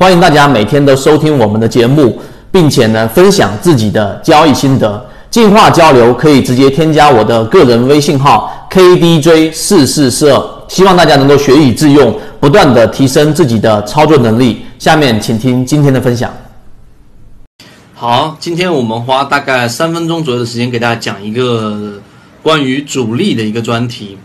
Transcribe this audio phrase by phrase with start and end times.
[0.00, 2.18] 欢迎大家每天都收听我们的节目，
[2.50, 5.06] 并且呢分享自己的交易心得。
[5.28, 14.64] 进化交流可以直接添加我的个人微信号 KDJ 四四四二，希望大家能够学以致用，不断的提升自己的操作能力。
[14.78, 16.32] 下面请听今天的分享。
[17.92, 22.00] 好，今天我们花大概三分钟左右的时间给大家讲一个
[22.42, 24.16] 关于主力的一个专题。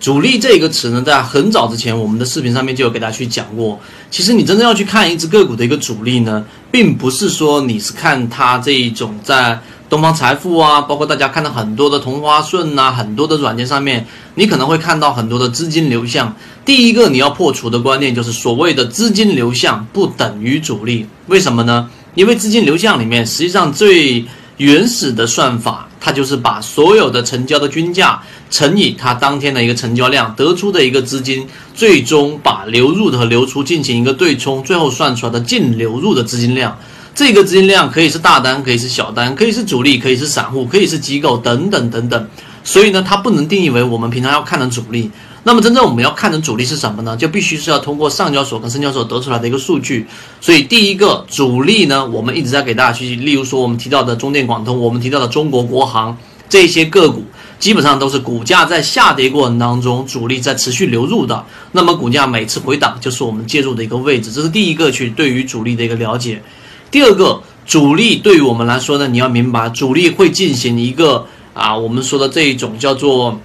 [0.00, 3.78] 主力这个词呢，在很早之前，我们的视频上面就有给大家去讲过。
[4.10, 9.58] 其实你真正要去看一只个股的一个主力呢，并不是说你是看它这一种在
[9.90, 14.06] 东方财富啊，包括大家看到很多的同花顺呐，很多的软件上面，
[14.36, 16.34] 你可能会看到很多的资金流向。
[16.64, 21.90] 第一个你要破除的观念就是所谓的资金流向不等于主力，为什么呢？
[22.14, 24.24] 因为资金流向里面，实际上最
[24.58, 28.18] 原始的算法，它就是把所有的成交的均价
[28.50, 36.78] 乘以它当天的一个成交量，得出的一个资金，最终把流入的和流出进行一个对冲，最后算出来的净流入的资金量。
[37.14, 42.26] 这个资金量可以是大单，可以是小单，可以是主力，可以是散户，可以是机构等等等等。
[42.64, 45.10] 所以呢，它不能定义为我们平常要看的主力。
[45.44, 47.16] 那么真正我们要看的主力是什么呢？
[47.16, 50.06] 就必须是要通过上交所跟深交所得出来的一个数据。
[50.40, 56.14] 所以第一个主力呢，我们一直在给大家去，例如说我们提到的中电广通，我们提到的中国国航
[56.50, 57.24] 这些个股，
[57.58, 61.42] 基本上都是股价在下跌过程当中，主力在持续流入的。
[61.72, 66.42] 那么股价每次回档就是我们介入的一个位置，这是第一个去对于主力的一个了解。
[66.90, 73.40] 第二个，主力对于我们来说呢，你要明白，主力会进行一个啊，我们说的这一种叫做。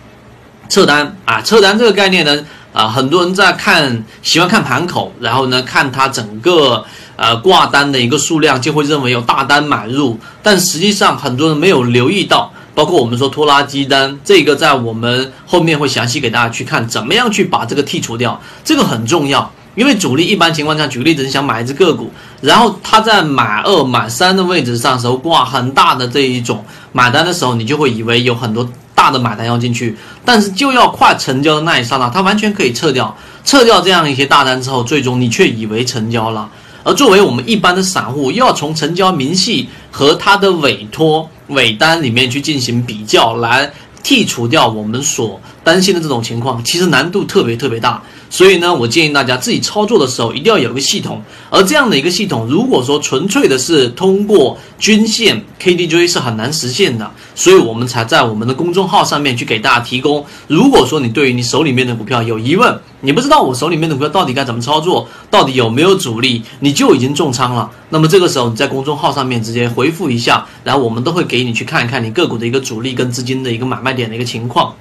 [0.69, 6.83] 撤单啊，撤单这个概念呢，啊，很多人在看，喜欢看盘口，然后呢，看它整个
[7.15, 28.67] 呃挂单的一个数量，就会认为有大单买入，但实际上很多人没有留意到，包括我们说拖拉机单，这个在我们后面会详细给大家去看，怎么样去把这个剔除掉，这个很重要，因为主力一般情况下，举个例子，你想买一只个股，然后他在买二买三的位置上时候挂很大的这一种买单的时候，你就会以为有很多。
[29.03, 36.49] 大的买单要进去，但是就要快成交的那一刹那，它完全可以撤掉，撤掉这样一些大单之后，最终你却以为成交了。
[36.85, 43.69] 而作为我们一般的散户，又要从成交明细和它的委托尾单里面去进行比较，来
[44.01, 48.01] 剔除掉我们所担心的这种情况，其实难度特别特别大。
[48.29, 60.25] 所以呢，我建议大家自己操作的时候一定要有一个系统，而这样的一个系统，如果说纯粹的是通过均线 KDJ 是很难实现的，所以我们才在我们的公众号上面去给大家提供。
[60.47, 74.73] 如果说你对于你手里面的股票有疑问，你不知道我手里面的股票到底该怎么操作，到底有没有主力，你就已经重仓了，那么这个时候你在公众号上面直接回复一下，然后我们都会给你去看一看你个股的一个主力跟资金的一个买卖点的一个情况。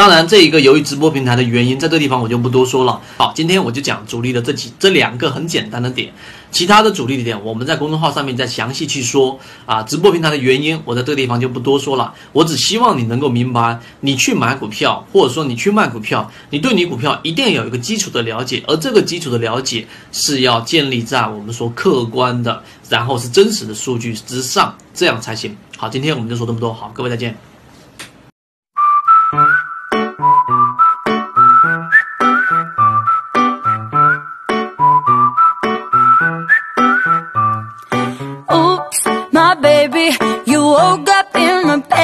[0.00, 2.98] 当然，这一个由于直播平台的原因，在这地方我就不多说了。
[3.18, 6.10] 好，今天我就讲主力的这几这两个很简单的点，
[6.50, 9.38] 其他的主力的点我们在公众号上面再详细去说。
[9.66, 12.14] 啊，直播平台的原因，我在这个地方就不多说了。
[12.32, 25.54] 我只希望你能够明白，你去买股票，或者说你去卖股票，你对你股票一定要有一个基础的了解，而这个基础的了解是要建立在我们说客观的，然后是真实的数据之上，这样才行。
[25.76, 27.49] 好，今天我们就说这么多，好，各位再见。